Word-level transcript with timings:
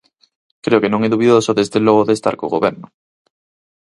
Creo 0.65 0.81
que 0.81 0.91
non 0.91 1.03
é 1.07 1.09
dubidoso 1.11 1.51
desde 1.59 1.79
logo 1.87 2.01
de 2.07 2.13
estar 2.17 2.35
co 2.39 2.53
goberno. 2.55 2.87